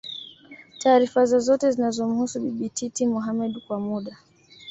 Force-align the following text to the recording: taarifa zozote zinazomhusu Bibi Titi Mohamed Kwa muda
taarifa 0.77 1.25
zozote 1.25 1.71
zinazomhusu 1.71 2.39
Bibi 2.43 2.69
Titi 2.69 3.07
Mohamed 3.07 3.59
Kwa 3.67 3.79
muda 3.79 4.17